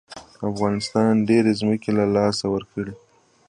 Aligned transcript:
افغانستان 0.49 1.11
ډېرې 1.29 1.51
ځمکې 1.59 1.89
له 1.97 2.05
لاسه 2.15 2.45
ورکړې. 2.53 2.93